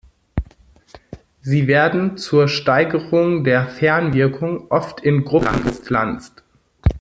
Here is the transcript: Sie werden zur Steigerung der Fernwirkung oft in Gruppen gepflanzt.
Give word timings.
Sie 1.43 1.67
werden 1.67 2.17
zur 2.17 2.47
Steigerung 2.47 3.43
der 3.43 3.67
Fernwirkung 3.67 4.71
oft 4.71 4.99
in 5.01 5.23
Gruppen 5.25 5.63
gepflanzt. 5.63 6.41